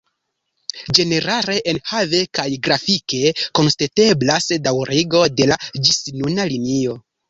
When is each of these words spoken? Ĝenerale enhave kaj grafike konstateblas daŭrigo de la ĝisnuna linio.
Ĝenerale 0.99 1.57
enhave 1.73 2.23
kaj 2.39 2.47
grafike 2.69 3.23
konstateblas 3.63 4.53
daŭrigo 4.69 5.27
de 5.41 5.53
la 5.55 5.63
ĝisnuna 5.79 6.53
linio. 6.55 7.03